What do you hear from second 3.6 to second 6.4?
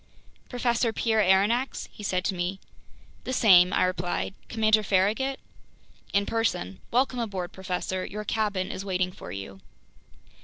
I replied. "Commander Farragut?" "In